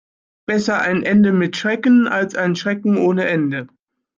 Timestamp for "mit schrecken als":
1.31-2.33